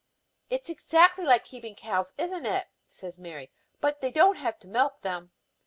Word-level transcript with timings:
"It 0.49 0.63
is 0.63 0.69
exactly 0.71 1.25
like 1.25 1.43
keeping 1.45 1.75
cows, 1.75 2.11
isn't 2.17 2.47
it," 2.47 2.67
says 2.81 3.19
Mary. 3.19 3.51
"But 3.79 4.01
they 4.01 4.09
don't 4.11 4.37
have 4.37 4.57
to 4.61 4.67
milk 4.67 5.03
them." 5.03 5.29